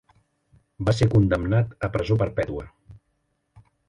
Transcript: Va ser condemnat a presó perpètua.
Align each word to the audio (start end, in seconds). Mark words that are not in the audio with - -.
Va 0.87 0.95
ser 0.99 1.07
condemnat 1.11 1.75
a 1.87 1.89
presó 1.97 2.17
perpètua. 2.21 2.65